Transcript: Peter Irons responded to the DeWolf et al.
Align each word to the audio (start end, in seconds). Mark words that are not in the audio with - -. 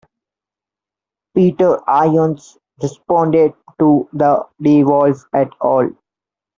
Peter 1.35 1.79
Irons 1.87 2.57
responded 2.81 3.53
to 3.79 4.09
the 4.13 4.47
DeWolf 4.59 5.27
et 5.35 5.51
al. 5.63 5.91